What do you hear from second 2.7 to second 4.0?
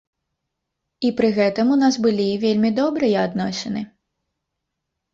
добрыя адносіны.